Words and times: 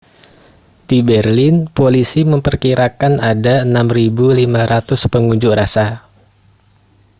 di 0.89 0.99
berlin 1.09 1.55
polisi 1.77 2.21
memperkirakan 2.33 3.13
ada 3.31 3.55
6.500 3.61 5.13
pengunjuk 5.13 5.53
rasa 5.61 5.87